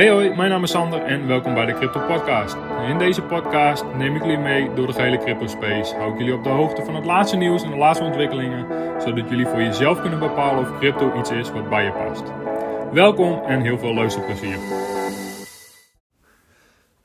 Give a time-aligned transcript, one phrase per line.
[0.00, 2.56] Hey hoi, mijn naam is Sander en welkom bij de Crypto Podcast.
[2.88, 5.94] In deze podcast neem ik jullie mee door de gehele crypto space.
[5.96, 8.66] Hou ik jullie op de hoogte van het laatste nieuws en de laatste ontwikkelingen,
[9.02, 12.22] zodat jullie voor jezelf kunnen bepalen of crypto iets is wat bij je past.
[12.92, 14.56] Welkom en heel veel luisterplezier.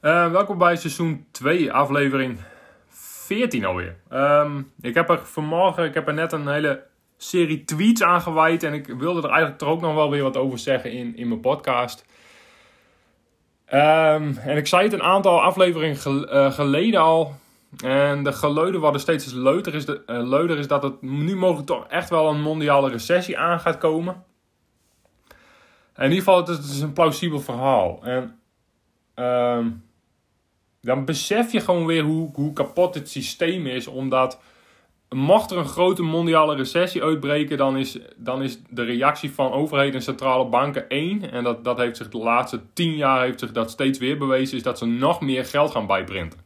[0.01, 2.37] Uh, welkom bij seizoen 2, aflevering
[2.89, 3.95] 14 alweer.
[4.13, 6.83] Um, ik heb er vanmorgen, ik heb er net een hele
[7.17, 10.59] serie tweets aangeweid en ik wilde er eigenlijk toch ook nog wel weer wat over
[10.59, 12.05] zeggen in, in mijn podcast.
[13.73, 17.35] Um, en ik zei het een aantal afleveringen eh, geleden al.
[17.83, 21.67] En de geluiden worden steeds leuter is, de, uh, leuter is dat het nu mogelijk
[21.67, 24.23] toch echt wel een mondiale recessie aan gaat komen.
[25.95, 28.03] in ieder geval, het is, een plausibel verhaal.
[28.03, 28.39] En
[29.15, 29.83] um,
[30.81, 33.87] dan besef je gewoon weer hoe, hoe kapot het systeem is.
[33.87, 34.39] Omdat
[35.15, 39.93] mocht er een grote mondiale recessie uitbreken, dan is, dan is de reactie van overheden
[39.93, 41.31] en centrale banken één.
[41.31, 44.57] En dat, dat heeft zich de laatste tien jaar heeft zich dat steeds weer bewezen,
[44.57, 46.39] is dat ze nog meer geld gaan bijprinten.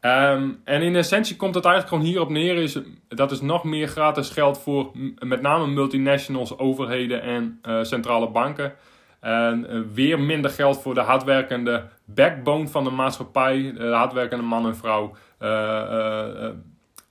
[0.00, 3.88] Um, en in essentie komt het eigenlijk gewoon hierop neer, is, dat is nog meer
[3.88, 8.74] gratis geld voor met name multinationals, overheden en uh, centrale banken.
[9.20, 14.66] En uh, weer minder geld voor de hardwerkende backbone van de maatschappij, de hardwerkende man
[14.66, 15.12] en vrouw.
[15.42, 16.48] Uh,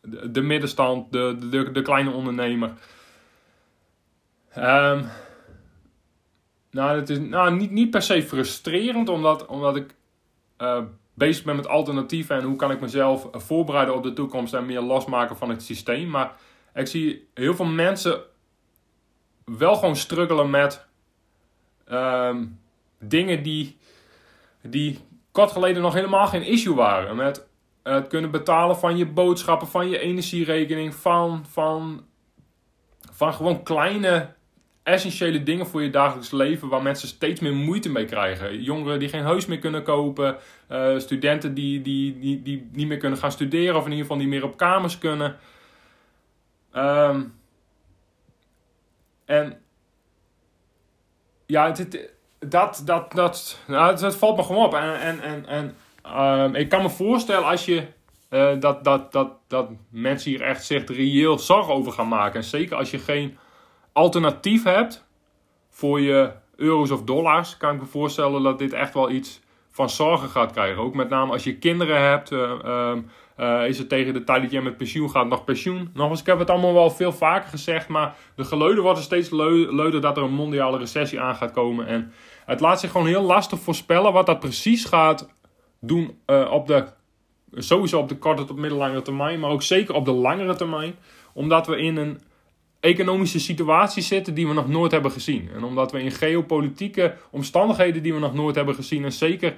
[0.05, 2.73] de, de middenstand, de, de, de, kleine ondernemer.
[4.57, 5.09] Um,
[6.71, 9.95] nou, het is nou, niet, niet per se frustrerend, omdat, omdat ik
[10.61, 10.81] uh,
[11.13, 14.81] bezig ben met alternatieven en hoe kan ik mezelf voorbereiden op de toekomst en meer
[14.81, 16.09] losmaken van het systeem.
[16.09, 16.35] Maar
[16.73, 18.21] ik zie heel veel mensen
[19.45, 20.85] wel gewoon struggelen met
[21.91, 22.59] um,
[22.99, 23.77] dingen die,
[24.61, 24.99] die
[25.31, 27.15] kort geleden nog helemaal geen issue waren.
[27.15, 27.47] Met
[27.93, 32.05] het kunnen betalen van je boodschappen, van je energierekening, van, van,
[33.11, 34.33] van gewoon kleine
[34.83, 38.63] essentiële dingen voor je dagelijks leven waar mensen steeds meer moeite mee krijgen.
[38.63, 40.37] Jongeren die geen huis meer kunnen kopen,
[40.71, 44.17] uh, studenten die, die, die, die niet meer kunnen gaan studeren of in ieder geval
[44.17, 45.37] niet meer op kamers kunnen.
[46.75, 47.33] Um,
[49.25, 49.61] en
[51.45, 54.73] ja, het, dat, dat, dat, nou, dat, valt me gewoon op.
[54.73, 55.75] En, en, en, en
[56.13, 57.83] Um, ik kan me voorstellen als je
[58.29, 62.39] uh, dat, dat, dat, dat mensen hier echt zich reëel zorgen over gaan maken.
[62.39, 63.37] En zeker als je geen
[63.93, 65.05] alternatief hebt
[65.69, 69.89] voor je euro's of dollars, kan ik me voorstellen dat dit echt wel iets van
[69.89, 70.81] zorgen gaat krijgen.
[70.81, 74.41] Ook met name als je kinderen hebt, uh, um, uh, is het tegen de tijd
[74.41, 75.89] dat je met pensioen gaat nog pensioen.
[75.93, 79.29] Nog eens, ik heb het allemaal wel veel vaker gezegd, maar de geluiden worden steeds
[79.29, 81.87] leuder dat er een mondiale recessie aan gaat komen.
[81.87, 82.13] En
[82.45, 85.29] het laat zich gewoon heel lastig voorspellen wat dat precies gaat
[85.85, 86.85] doen uh, op de,
[87.53, 90.95] sowieso op de korte tot middellange termijn, maar ook zeker op de langere termijn.
[91.33, 92.19] Omdat we in een
[92.79, 95.49] economische situatie zitten die we nog nooit hebben gezien.
[95.55, 99.03] En omdat we in geopolitieke omstandigheden die we nog nooit hebben gezien.
[99.03, 99.53] En zeker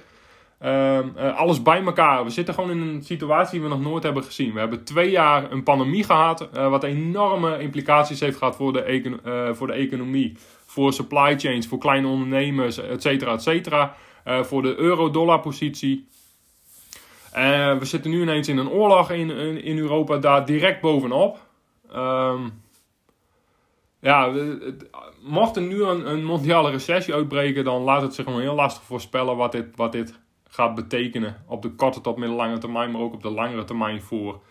[0.62, 2.24] uh, uh, alles bij elkaar.
[2.24, 4.54] We zitten gewoon in een situatie die we nog nooit hebben gezien.
[4.54, 6.50] We hebben twee jaar een pandemie gehad.
[6.56, 10.38] Uh, wat enorme implicaties heeft gehad voor de, voor de economie.
[10.66, 13.96] Voor supply chains, voor kleine ondernemers, et cetera, et cetera.
[14.42, 16.08] voor de euro-dollar positie.
[17.38, 19.30] Uh, we zitten nu ineens in een oorlog in,
[19.64, 21.38] in, Europa daar direct bovenop.
[21.96, 22.62] Um,
[24.00, 24.32] ja,
[25.22, 29.36] mocht er nu een, mondiale recessie uitbreken, dan laat het zich gewoon heel lastig voorspellen
[29.36, 31.44] wat dit, wat dit gaat betekenen.
[31.48, 34.42] Op de korte tot middellange termijn, maar ook op de langere termijn voor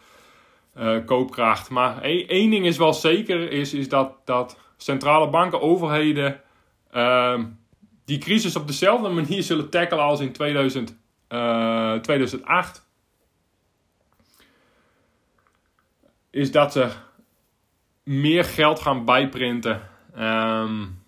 [0.78, 1.70] uh, koopkracht.
[1.70, 6.40] Maar één ding is wel zeker, is, is dat, dat centrale banken, overheden,
[6.94, 7.40] uh,
[8.04, 10.32] die crisis op dezelfde manier zullen tackelen als in
[11.28, 12.02] 2000.
[12.02, 12.84] 2008 eh,
[16.40, 16.88] is dat ze
[18.02, 19.80] meer geld gaan bijprinten.
[20.18, 21.04] Um,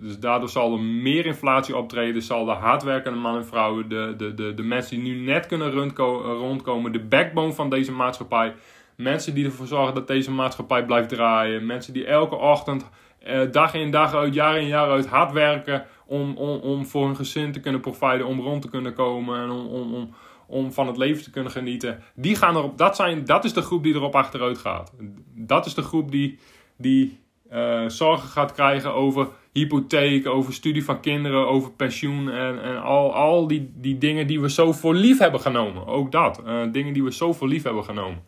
[0.00, 2.22] dus daardoor zal er meer inflatie optreden.
[2.22, 5.92] Zal de hardwerkende mannen en vrouwen, de, de, de, de mensen die nu net kunnen
[6.20, 8.54] rondkomen, de backbone van deze maatschappij.
[8.96, 11.66] Mensen die ervoor zorgen dat deze maatschappij blijft draaien.
[11.66, 15.86] Mensen die elke ochtend, eh, dag in dag uit, jaar in jaar uit hard werken
[16.06, 19.50] om, om, om voor hun gezin te kunnen providen, om rond te kunnen komen en
[19.50, 20.14] om, om, om,
[20.46, 22.02] om van het leven te kunnen genieten.
[22.14, 24.92] Die gaan erop, dat, zijn, dat is de groep die erop achteruit gaat.
[25.34, 26.38] Dat is de groep die,
[26.76, 27.18] die
[27.52, 33.14] uh, zorgen gaat krijgen over hypotheek, over studie van kinderen, over pensioen en, en al,
[33.14, 35.86] al die, die dingen die we zo voor lief hebben genomen.
[35.86, 38.22] Ook dat, uh, dingen die we zo voor lief hebben genomen.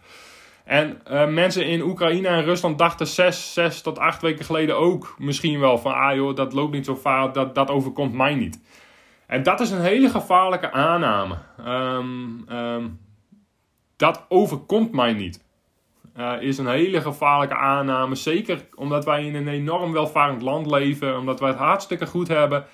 [0.66, 5.14] En uh, mensen in Oekraïne en Rusland dachten zes, zes tot acht weken geleden ook
[5.18, 5.94] misschien wel van...
[5.94, 8.60] ah joh, dat loopt niet zo vaak, dat, dat overkomt mij niet.
[9.26, 11.36] En dat is een hele gevaarlijke aanname.
[11.66, 13.00] Um, um,
[13.96, 15.44] dat overkomt mij niet.
[16.16, 18.14] Uh, is een hele gevaarlijke aanname.
[18.14, 21.18] Zeker omdat wij in een enorm welvarend land leven.
[21.18, 22.66] Omdat wij het hartstikke goed hebben.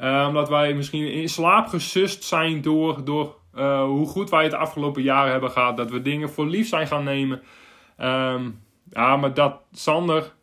[0.00, 4.54] Uh, omdat wij misschien in slaap gesust zijn door, door uh, hoe goed wij het
[4.54, 5.76] afgelopen jaren hebben gehad.
[5.76, 7.42] Dat we dingen voor lief zijn gaan nemen.
[8.00, 8.60] Um,
[8.90, 10.34] ja, maar dat, Sander,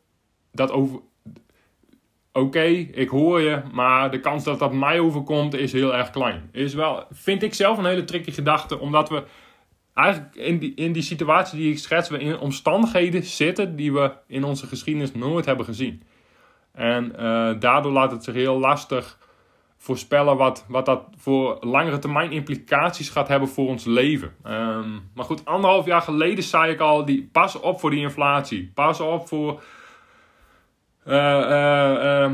[0.51, 0.99] dat over.
[2.33, 6.49] Oké, ik hoor je, maar de kans dat dat mij overkomt is heel erg klein.
[6.51, 9.23] Is wel, vind ik zelf een hele tricky gedachte, omdat we
[9.93, 14.11] eigenlijk in die, in die situatie die ik schets, we in omstandigheden zitten die we
[14.27, 16.03] in onze geschiedenis nooit hebben gezien.
[16.71, 19.17] En uh, daardoor laat het zich heel lastig
[19.85, 24.35] voorspellen wat, wat dat voor langere termijn implicaties gaat hebben voor ons leven.
[24.47, 28.71] Um, maar goed, anderhalf jaar geleden zei ik al, die, pas op voor die inflatie.
[28.73, 29.63] Pas op voor
[31.07, 32.31] uh,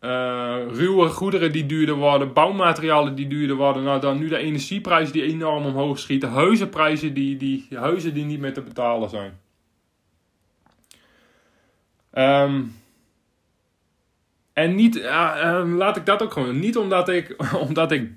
[0.00, 3.82] uh, ruwe goederen die duurder worden, bouwmaterialen die duurder worden.
[3.82, 8.40] Nou, dan nu de energieprijzen die enorm omhoog schieten, huizenprijzen die, die, huizen die niet
[8.40, 9.40] meer te betalen zijn.
[12.12, 12.76] Um,
[14.58, 16.58] en niet, uh, laat ik dat ook gewoon.
[16.58, 17.36] Niet omdat ik,
[17.68, 18.10] omdat ik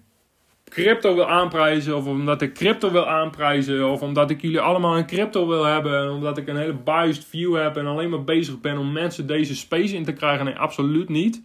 [0.64, 5.06] crypto wil aanprijzen, of omdat ik crypto wil aanprijzen, of omdat ik jullie allemaal in
[5.06, 8.60] crypto wil hebben, en omdat ik een hele biased view heb en alleen maar bezig
[8.60, 10.46] ben om mensen deze space in te krijgen.
[10.46, 11.42] Nee, absoluut niet.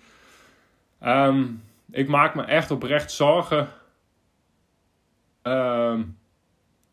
[1.05, 3.69] Um, ik maak me echt oprecht zorgen.
[5.43, 6.19] Um,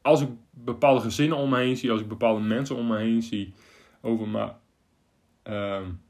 [0.02, 3.22] als ik bepaalde gezinnen om me heen zie, als ik bepaalde mensen om me heen
[3.22, 3.54] zie,
[4.02, 4.56] over.
[5.44, 6.02] Um,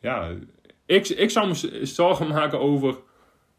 [0.00, 0.34] ja,
[0.86, 2.96] ik, ik zou me zorgen maken over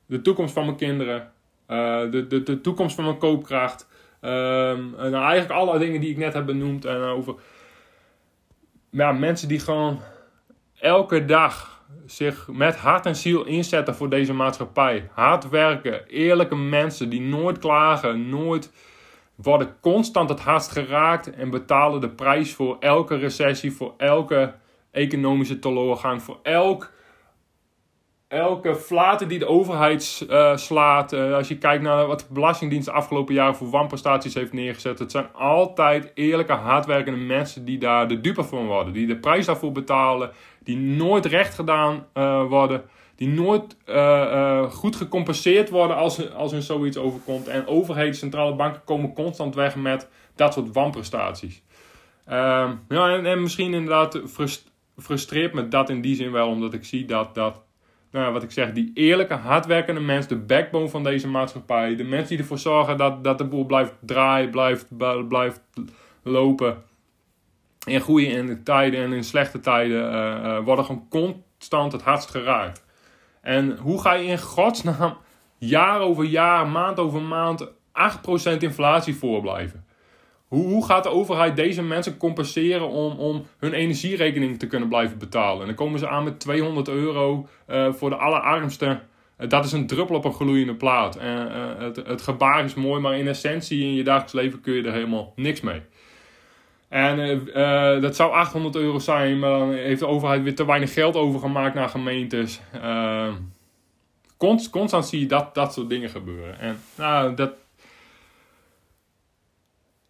[0.06, 1.32] de toekomst van mijn kinderen.
[1.68, 3.88] Uh, de, de, de toekomst van mijn koopkracht.
[4.22, 6.86] Um, en eigenlijk alle dingen die ik net heb benoemd.
[6.86, 7.36] En over
[8.90, 10.00] ja, mensen die gewoon
[10.80, 15.10] elke dag zich met hart en ziel inzetten voor deze maatschappij.
[15.12, 18.72] Hard werken, eerlijke mensen die nooit klagen, nooit
[19.36, 24.54] worden constant het hardst geraakt en betalen de prijs voor elke recessie, voor elke
[24.92, 26.92] economische teleurgang, voor elk
[28.34, 32.86] elke flater die de overheid uh, slaat, uh, als je kijkt naar wat de Belastingdienst
[32.86, 38.08] de afgelopen jaren voor wanprestaties heeft neergezet, het zijn altijd eerlijke, hardwerkende mensen die daar
[38.08, 38.94] de dupe van worden.
[38.94, 40.32] Die de prijs daarvoor betalen,
[40.64, 42.84] die nooit recht gedaan uh, worden,
[43.16, 43.76] die nooit
[44.70, 47.48] goed gecompenseerd worden als, als hun zoiets overkomt.
[47.48, 51.64] En overheden, centrale banken komen constant weg met dat soort wanprestaties.
[52.26, 54.22] Ehm, ja, en, en, misschien inderdaad
[54.98, 57.62] frustreert me dat in die zin wel, omdat ik zie dat, dat
[58.22, 61.96] nou, wat ik zeg, die eerlijke, hardwerkende mens, de backbone van deze maatschappij.
[61.96, 64.88] De mensen die ervoor zorgen dat, dat de boel blijft draaien, blijft,
[65.28, 65.62] blijft
[66.24, 66.84] lopen.
[67.86, 72.30] In goede in tijden en in slechte tijden uh, uh, worden gewoon constant het hardst
[72.30, 72.86] geraakt.
[73.42, 75.18] En hoe ga je in godsnaam
[75.58, 77.72] jaar over jaar, maand over maand 8%
[78.60, 79.86] inflatie voorblijven?
[80.54, 85.18] Hoe, hoe gaat de overheid deze mensen compenseren om, om hun energierekening te kunnen blijven
[85.18, 85.62] betalen?
[85.62, 89.02] En dan komen ze aan met 200 euro uh, voor de allerarmsten.
[89.40, 91.18] Uh, dat is een druppel op een gloeiende plaat.
[91.18, 91.24] Uh,
[91.78, 94.94] het, het gebaar is mooi, maar in essentie in je dagelijks leven kun je er
[94.94, 95.82] helemaal niks mee.
[96.90, 97.44] En
[98.02, 101.76] dat zou 800 euro zijn, maar dan heeft de overheid weer te weinig geld overgemaakt
[101.76, 102.62] naar gemeentes.
[104.38, 106.60] Const, constant zie je dat, dat soort dingen gebeuren.
[106.60, 107.52] En nou, dat,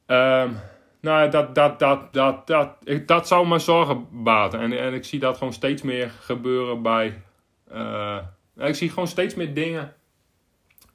[0.08, 0.58] Um,
[1.04, 4.60] nou, dat, dat, dat, dat, dat, dat zou me zorgen baten.
[4.60, 7.22] En, en ik zie dat gewoon steeds meer gebeuren bij.
[7.74, 8.18] Uh,
[8.58, 9.94] ik zie gewoon steeds meer dingen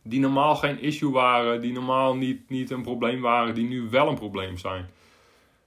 [0.02, 4.08] die normaal geen issue waren, die normaal niet, niet een probleem waren, die nu wel
[4.08, 4.88] een probleem zijn.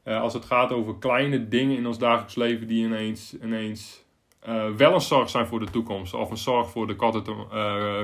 [0.03, 4.03] Uh, als het gaat over kleine dingen in ons dagelijks leven die ineens, ineens
[4.49, 7.21] uh, wel een zorg zijn voor de toekomst, of een zorg voor de korte,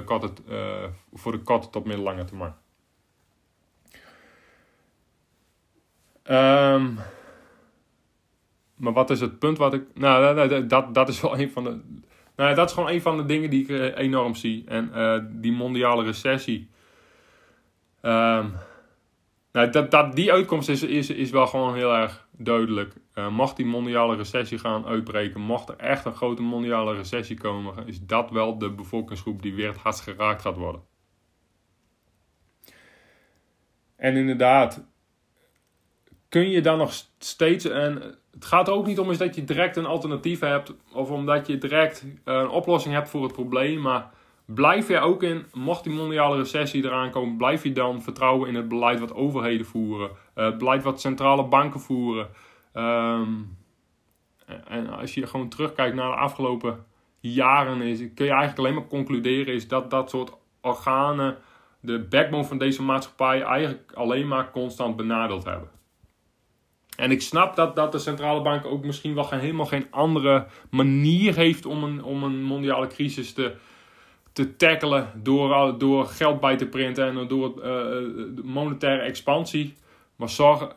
[0.06, 0.32] korte,
[1.14, 2.56] voor de korte tot middellange termijn.
[6.30, 7.00] Um,
[8.76, 9.84] maar wat is het punt wat ik.
[9.94, 11.82] Nou, dat, dat is wel een van de.
[12.36, 14.64] Nou, dat is gewoon een van de dingen die ik uh, enorm zie.
[14.68, 16.70] En uh, die mondiale recessie.
[18.02, 18.54] Um,
[19.52, 22.94] nou, dat, dat, die uitkomst is, is, is wel gewoon heel erg duidelijk.
[23.16, 27.88] Uh, mocht die mondiale recessie gaan uitbreken, mocht er echt een grote mondiale recessie komen,
[27.88, 30.82] is dat wel de bevolkingsgroep die weer het hardst geraakt gaat worden.
[33.96, 34.88] En inderdaad,
[36.30, 37.66] kun je dan nog steeds.
[37.66, 40.74] En het gaat er ook niet om is dat je direct een alternatief hebt.
[40.94, 43.82] Of omdat je direct eh, een oplossing hebt voor het probleem.
[43.82, 44.10] Maar
[44.46, 48.56] blijf je ook in, mocht die mondiale recessie eraan komen, blijf je dan vertrouwen in
[48.56, 50.10] het beleid wat overheden voeren.
[50.36, 52.28] Uh, het beleid wat centrale banken voeren.
[52.74, 53.58] Um,
[54.68, 56.86] en als je gewoon terugkijkt naar de afgelopen
[57.20, 60.32] jaren, is, kun je eigenlijk alleen maar concluderen is dat dat soort
[60.62, 61.38] organen
[61.80, 65.70] de backbone van deze maatschappij eigenlijk alleen maar constant benadeeld hebben.
[66.98, 70.48] En ik snap dat, dat de centrale bank ook misschien wel geen, helemaal geen andere
[70.70, 73.56] manier heeft om een, om een mondiale crisis te
[74.38, 79.74] te tackelen door, door geld bij te printen en door uh, monetaire expansie.
[80.16, 80.74] Maar zorg,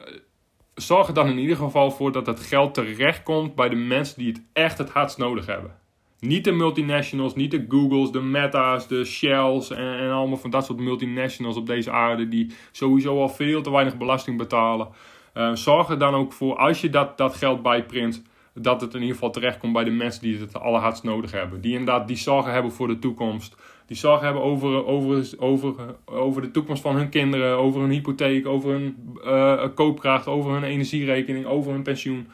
[0.75, 4.33] zorg er dan in ieder geval voor dat het geld terechtkomt bij de mensen die
[4.33, 5.79] het echt het hardst nodig hebben.
[6.19, 10.65] Niet de multinationals, niet de Googles, de Meta's, de Shells en, en allemaal van dat
[10.65, 14.89] soort multinationals op deze aarde die sowieso al veel te weinig belasting betalen.
[15.35, 18.23] Uh, zorg er dan ook voor, als je dat, dat geld bijprint,
[18.55, 21.61] dat het in ieder geval terechtkomt bij de mensen die het allerhardst nodig hebben.
[21.61, 23.57] Die inderdaad die zorgen hebben voor de toekomst.
[23.87, 28.47] Die zorgen hebben over, over, over, over de toekomst van hun kinderen, over hun hypotheek,
[28.47, 32.29] over hun uh, koopkracht, over hun energierekening, over hun pensioen.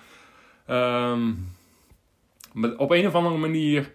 [0.71, 1.55] Um,
[2.77, 3.93] op een of andere manier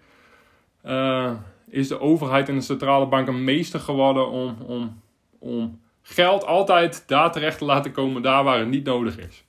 [0.84, 1.32] uh,
[1.68, 5.00] is de overheid en de centrale banken meester geworden om, om,
[5.38, 9.44] om geld altijd daar terecht te laten komen, daar waar het niet nodig is.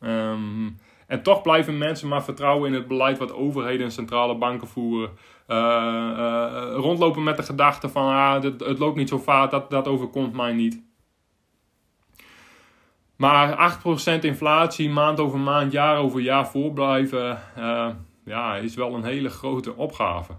[0.00, 4.68] Um, en toch blijven mensen maar vertrouwen in het beleid wat overheden en centrale banken
[4.68, 5.10] voeren.
[5.48, 9.88] Uh, uh, rondlopen met de gedachte van ah, het, loopt niet zo vaak, dat, dat
[9.88, 10.84] overkomt mij niet.
[13.16, 13.76] Maar
[14.18, 17.88] 8% inflatie maand over maand, jaar over jaar voorblijven, uh,
[18.24, 20.32] ja, is wel een hele grote opgave.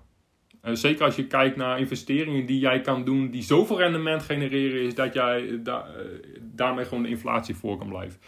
[0.61, 4.95] Zeker als je kijkt naar investeringen die jij kan doen, die zoveel rendement genereren, is
[4.95, 5.85] dat jij da
[6.41, 8.19] daarmee gewoon de inflatie voor kan blijven.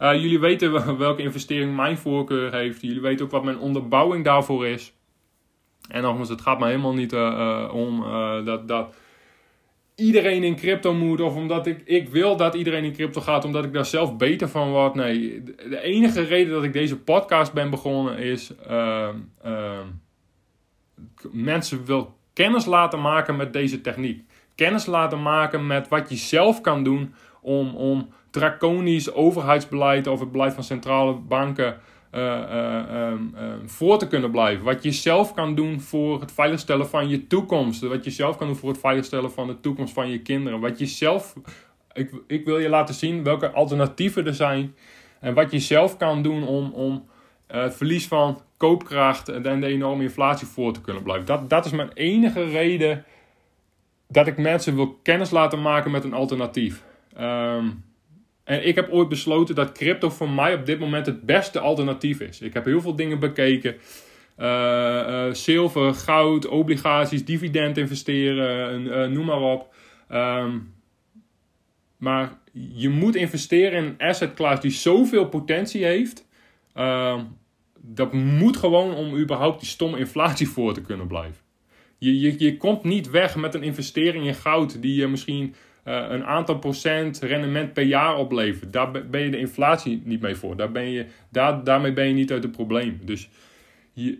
[0.00, 2.80] Uh, jullie weten welke investering mijn voorkeur heeft.
[2.80, 4.92] Jullie weten ook wat mijn onderbouwing daarvoor is.
[5.88, 7.14] En nogmaals, het gaat me helemaal niet
[7.72, 8.04] om
[8.44, 8.94] dat, dat
[9.94, 11.20] iedereen in crypto moet.
[11.20, 13.44] Of omdat ik, ik wil dat iedereen in crypto gaat.
[13.44, 14.94] Omdat ik daar zelf beter van word.
[14.94, 18.52] Nee, de enige reden dat ik deze podcast ben begonnen is...
[21.24, 24.24] Ehm, ehm, mensen wil kennis laten maken met deze techniek.
[24.54, 27.74] Kennis laten maken met wat je zelf kan doen om...
[27.74, 31.80] om draconisch overheidsbeleid of het beleid van centrale banken
[32.14, 33.12] uh, uh,
[33.66, 34.64] voor te kunnen blijven.
[34.64, 37.80] Wat je zelf kan doen voor het veiligstellen van je toekomst.
[37.80, 40.60] Wat je zelf kan doen voor het veiligstellen van de toekomst van je kinderen.
[40.60, 41.34] Wat je zelf.
[41.92, 44.74] Ik, ik wil je laten zien welke alternatieven er zijn.
[45.20, 47.04] En wat je zelf kan doen om, om
[47.50, 51.26] het verlies van koopkracht en de enorme inflatie voor te kunnen blijven.
[51.26, 53.04] Dat, dat is mijn enige reden
[54.08, 56.82] dat ik mensen wil kennis laten maken met een alternatief.
[57.20, 57.84] Um,
[58.44, 62.20] en ik heb ooit besloten dat crypto voor mij op dit moment het beste alternatief
[62.20, 62.40] is.
[62.40, 63.76] Ik heb heel veel dingen bekeken.
[64.38, 69.74] Uh, uh, zilver, goud, obligaties, dividend investeren, noem maar op.
[70.12, 70.74] Um,
[71.96, 76.28] maar je moet investeren in een asset class die zoveel potentie heeft.
[76.74, 77.20] Uh,
[77.80, 81.48] dat moet gewoon om überhaupt die stomme inflatie voor te kunnen blijven.
[81.98, 86.06] Je, je, je komt niet weg met een investering in goud die je misschien uh,
[86.08, 88.72] een aantal procent rendement per jaar oplevert.
[88.72, 90.56] Daar ben je de inflatie niet mee voor.
[90.56, 93.00] Daar ben je, daar, daarmee ben je niet uit het probleem.
[93.04, 93.28] Dus
[93.92, 94.18] je,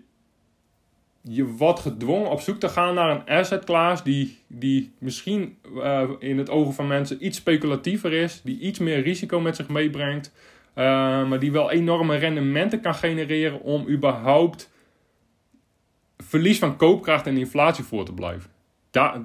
[1.22, 6.10] je wordt gedwongen op zoek te gaan naar een asset class die, die misschien uh,
[6.18, 10.32] in het ogen van mensen iets speculatiever is, die iets meer risico met zich meebrengt,
[10.74, 10.84] uh,
[11.28, 14.72] maar die wel enorme rendementen kan genereren om überhaupt
[16.16, 18.50] verlies van koopkracht en inflatie voor te blijven.
[18.90, 19.20] Daar,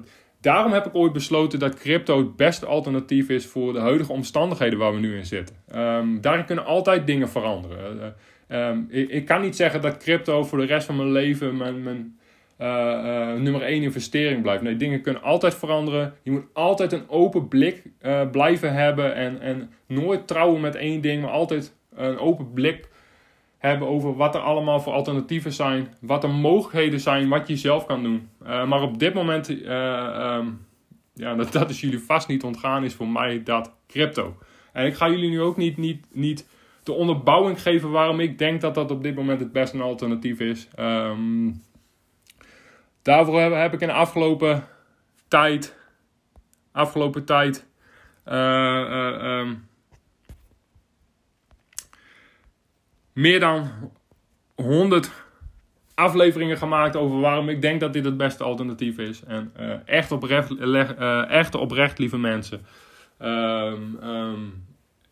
[0.46, 4.78] Daarom heb ik ooit besloten dat crypto het beste alternatief is voor de huidige omstandigheden
[4.78, 5.56] waar we nu in zitten.
[5.74, 8.14] Um, daarin kunnen altijd dingen veranderen.
[8.48, 11.56] Uh, um, ik, ik, kan niet zeggen dat crypto voor de rest van mijn leven
[11.56, 12.15] mijn, mijn
[12.60, 14.62] uh, uh, nummer één investering blijft.
[14.62, 16.14] Nee, dingen kunnen altijd veranderen.
[16.22, 21.00] Je moet altijd een open blik uh, blijven hebben en, en nooit trouwen met één
[21.00, 22.88] ding, maar altijd een open blik
[23.58, 27.86] hebben over wat er allemaal voor alternatieven zijn, wat er mogelijkheden zijn, wat je zelf
[27.86, 28.28] kan doen.
[28.44, 30.66] Maar op dit moment, um,
[31.14, 34.36] ja, dat, dat is jullie vast niet ontgaan, is voor mij dat crypto.
[34.72, 36.46] En ik ga jullie nu ook niet, niet, niet
[36.82, 40.68] de onderbouwing geven waarom ik denk dat dat op dit moment het beste alternatief is.
[40.78, 41.62] Um,
[43.06, 44.66] daarvoor heb, ik in de afgelopen
[45.28, 45.76] tijd,
[46.72, 47.66] afgelopen tijd,
[48.28, 49.68] uh, um,
[53.12, 53.70] meer dan
[54.54, 55.10] 100
[55.94, 59.22] afleveringen gemaakt over waarom ik denk dat dit het beste alternatief is.
[59.24, 62.66] En uh, echt, oprecht, uh, echt oprecht, lieve mensen.
[63.22, 64.66] Um, um,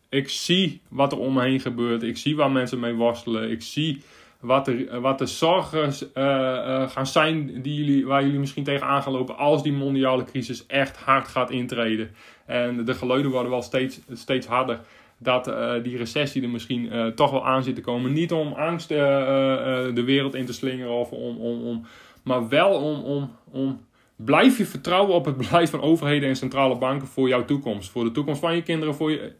[0.09, 2.03] ik zie wat er om me heen gebeurt.
[2.03, 3.51] Ik zie waar mensen mee worstelen.
[3.51, 4.03] Ik zie
[4.45, 4.71] wat,
[5.01, 9.73] wat de zorgen uh, gaan zijn die jullie, waar jullie misschien gaan lopen als die
[9.73, 12.11] mondiale crisis echt hard gaat intreden.
[12.45, 14.79] En de geluiden worden wel steeds, steeds harder
[15.17, 18.13] dat uh, die recessie er misschien toch wel aan zit te komen.
[18.13, 21.85] Niet om angst de wereld in te slingeren, of om, om, om,
[22.23, 23.85] maar wel om, om, om.
[24.15, 27.89] Blijf je vertrouwen op het beleid van overheden en centrale banken voor jouw toekomst.
[27.89, 28.95] Voor de toekomst van je kinderen.
[28.95, 29.33] Voor je,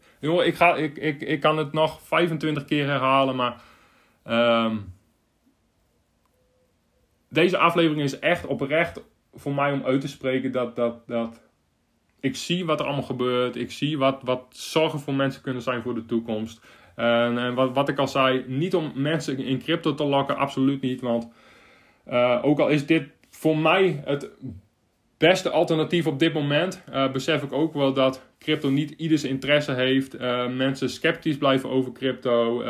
[0.44, 3.60] ik, ga, ik, ik, ik kan het nog 25 keer herhalen, maar.
[4.28, 4.94] Um,
[7.28, 9.02] deze aflevering is echt oprecht
[9.34, 11.40] voor mij om uit te spreken dat, dat, dat
[12.20, 13.56] ik zie wat er allemaal gebeurt.
[13.56, 16.60] Ik zie wat, wat zorgen voor mensen kunnen zijn voor de toekomst.
[16.94, 20.80] En, en wat, wat ik al zei, niet om mensen in crypto te lokken, absoluut
[20.80, 21.00] niet.
[21.00, 21.28] Want
[22.08, 24.30] uh, ook al is dit voor mij het
[25.18, 29.72] beste alternatief op dit moment, uh, besef ik ook wel dat crypto niet ieders interesse
[29.72, 30.14] heeft.
[30.14, 32.62] Uh, mensen sceptisch blijven over crypto,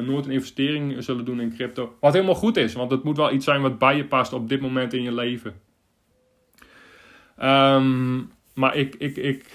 [0.00, 1.96] nooit een investering zullen doen in crypto.
[2.00, 4.48] Wat helemaal goed is, want het moet wel iets zijn wat bij je past op
[4.48, 5.54] dit moment in je leven.
[7.42, 9.46] Um, maar ik, ik, ik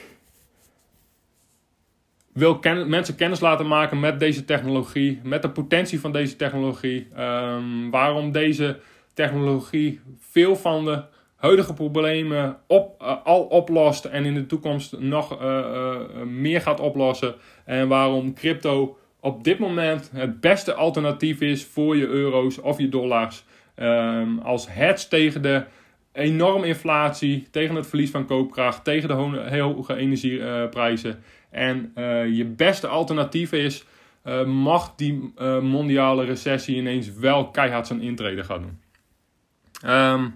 [2.33, 7.07] wil mensen kennis laten maken met deze technologie, met de potentie van deze technologie.
[7.19, 8.79] Um, waarom deze
[9.13, 11.03] technologie veel van de
[11.39, 16.79] huidige problemen op, uh, al oplost en in de toekomst nog uh, uh, meer gaat
[16.79, 17.35] oplossen.
[17.65, 22.89] En waarom crypto op dit moment het beste alternatief is voor je euro's of je
[22.89, 23.43] dollars.
[23.75, 25.63] Um, als hedge tegen de
[26.11, 29.13] enorme inflatie, tegen het verlies van koopkracht, tegen de
[29.59, 31.23] hoge energieprijzen.
[31.49, 31.91] En
[32.33, 33.85] je beste alternatief is,
[34.25, 38.79] uh, mag die mondiale recessie ineens wel keihard zijn intrede gaan doen.
[39.81, 40.31] We,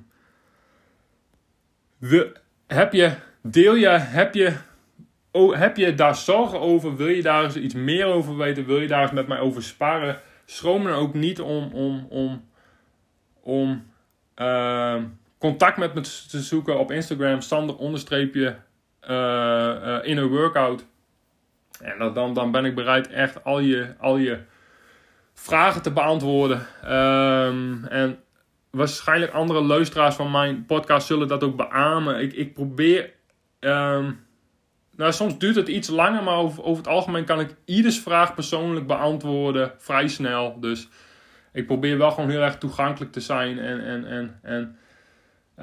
[2.68, 4.54] heb je, deel je, heb je,
[5.32, 6.96] oh, heb je daar zorgen over?
[6.96, 8.66] Wil je daar eens iets meer over weten?
[8.66, 10.20] Wil je daar eens met mij over sparen?
[10.46, 12.50] Schroom dan ook niet om, om, om,
[13.42, 13.92] om
[14.36, 15.04] ehm,
[15.38, 18.56] contact met me te zoeken op Instagram, Sander onderstreepje
[19.10, 20.86] uh, in een workout.
[21.82, 24.40] En dan, dan ben ik bereid echt al je, al je
[25.34, 26.68] vragen te beantwoorden.
[26.86, 28.23] Um, en
[28.78, 32.20] waarschijnlijk andere luisteraars van mijn podcast zullen dat ook beamen.
[32.22, 33.14] Ik, ik probeer.
[33.60, 34.26] Um,
[34.96, 38.34] nou, soms duurt het iets langer, maar over, over het algemeen kan ik ieders vraag
[38.34, 40.60] persoonlijk beantwoorden vrij snel.
[40.60, 40.88] Dus
[41.52, 44.78] ik probeer wel gewoon heel erg toegankelijk te zijn en, en, en, en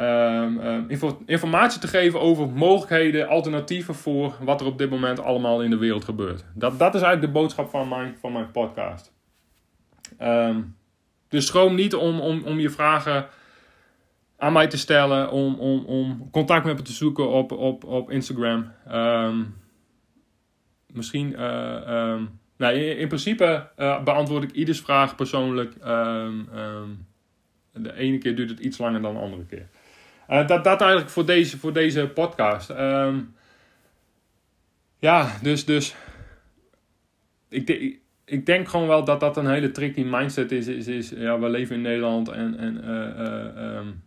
[0.05, 0.89] um,
[1.27, 5.79] informatie te geven over mogelijkheden, alternatieven voor wat er op dit moment allemaal in de
[5.79, 6.45] wereld gebeurt.
[6.55, 9.13] Dat, dat is eigenlijk de boodschap van mijn, van mijn podcast.
[10.21, 10.79] Um,
[11.31, 13.29] dus schroom niet om, om, om je vragen
[14.37, 18.11] aan mij te stellen, om, om, om contact met me te zoeken op, op, op
[18.11, 18.73] Instagram.
[18.93, 19.57] Um,
[20.93, 22.19] misschien, uh,
[22.57, 25.75] nou, in, in principe uh, beantwoord ik ieders vraag persoonlijk.
[27.73, 29.69] de ene keer duurt het iets langer dan de andere keer.
[30.31, 32.73] Uh, dat, dat eigenlijk voor deze, voor deze podcast.
[34.99, 35.95] Ja, dus, dus
[37.49, 37.99] ik,
[38.31, 40.67] ik denk gewoon wel dat dat een hele tricky mindset is.
[40.67, 44.03] is, is ja, we leven in Nederland en, en uh, um,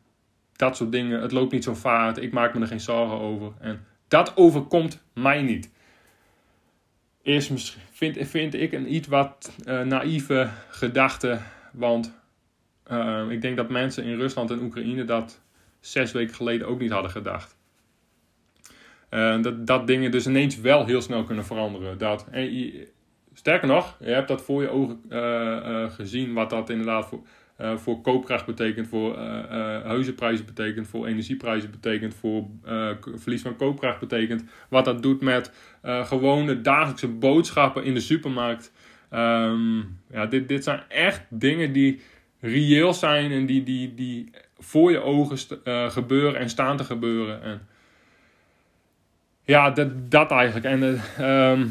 [0.55, 1.21] dat soort dingen.
[1.21, 2.17] Het loopt niet zo vaart.
[2.17, 3.51] Ik maak me er geen zorgen over.
[3.59, 5.71] En dat overkomt mij niet.
[7.21, 11.39] Is, vind, vind ik een iets wat uh, naïeve gedachte.
[11.71, 12.13] Want
[12.91, 15.41] uh, ik denk dat mensen in Rusland en Oekraïne dat
[15.79, 17.57] zes weken geleden ook niet hadden gedacht.
[19.41, 21.97] Dat, dat dingen dus ineens wel heel snel kunnen veranderen.
[21.97, 22.49] Dat, en
[23.43, 27.21] sterker nog, je hebt dat voor je ogen uh, uh, gezien, wat dat inderdaad voor,
[27.79, 29.17] voor koopkracht betekent, voor
[29.83, 32.45] huizenprijzen betekent, voor energieprijzen betekent, voor
[33.15, 34.43] verlies van koopkracht betekent.
[34.69, 35.51] Wat dat doet met
[35.83, 38.71] gewone dagelijkse boodschappen in de supermarkt.
[39.13, 42.01] Um, ja, dit, dit zijn echt dingen die
[42.39, 45.37] reëel zijn en die, die, die voor je ogen
[45.91, 47.41] gebeuren en staan te gebeuren.
[47.41, 47.67] En
[49.43, 50.65] ja, dat, dat eigenlijk.
[50.65, 51.61] En uh,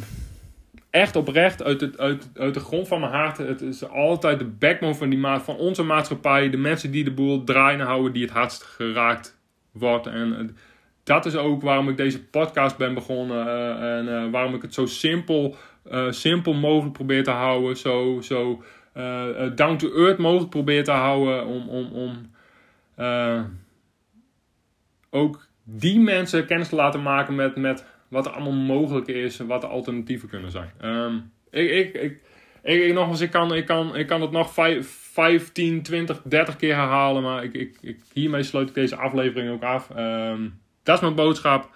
[0.93, 4.45] echt oprecht, uit, het, uit, uit de grond van mijn hart, het is altijd de
[4.45, 6.51] backbone van, die maat, van onze maatschappij.
[6.51, 9.39] De mensen die de boel draaien houden, die het hardst geraakt
[9.71, 10.07] wordt.
[10.07, 10.57] En
[11.05, 13.47] dat is ook waarom ik deze podcast ben begonnen.
[13.47, 15.57] Uh, en uh, waarom ik het zo simpel,
[16.11, 17.77] simpel mogelijk probeer te houden.
[17.77, 18.63] Zo, zo
[19.55, 21.47] down to earth mogelijk probeer te houden.
[21.47, 22.31] Om, om, om
[25.11, 29.47] ook die mensen kennis te laten maken met, met wat er allemaal mogelijk is en
[29.47, 30.71] wat de alternatieven kunnen zijn.
[30.85, 32.21] Um, ik, ik, ik,
[32.63, 36.75] ik, nogmaals, ik kan, ik, kan, ik kan het nog 5, 15, 20, 30 keer
[36.75, 39.91] herhalen, maar ik, ik, ik, hiermee sluit ik deze aflevering ook af.
[39.97, 41.71] Um, dat is mijn boodschap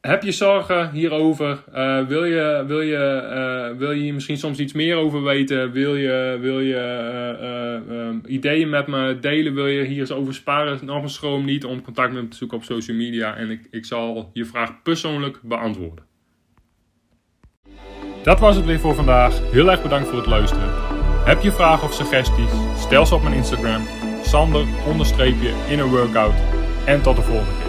[0.00, 1.64] heb je zorgen hierover?
[1.74, 5.72] Uh, wil, je, wil, je, uh, wil je hier misschien soms iets meer over weten?
[5.72, 9.54] Wil je, wil je uh, ideeën met me delen?
[9.54, 10.78] Wil je hier eens over sparen?
[10.82, 13.36] Nog een schroom niet om contact met me te zoeken op social media.
[13.36, 16.04] En ik, ik zal je vraag persoonlijk beantwoorden.
[18.22, 19.50] Dat was het weer voor vandaag.
[19.52, 20.68] Heel erg bedankt voor het luisteren.
[21.24, 22.50] Heb je vragen of suggesties?
[22.76, 23.82] Stel ze op mijn Instagram.
[24.22, 26.34] Sander onderstreepje in een workout.
[26.86, 27.67] En tot de volgende